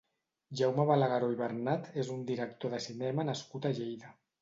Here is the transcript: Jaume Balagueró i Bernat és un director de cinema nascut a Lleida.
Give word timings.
Jaume 0.61 0.85
Balagueró 0.91 1.29
i 1.35 1.37
Bernat 1.43 1.87
és 2.05 2.11
un 2.17 2.25
director 2.33 2.77
de 2.77 2.83
cinema 2.89 3.31
nascut 3.33 3.73
a 3.73 3.79
Lleida. 3.81 4.17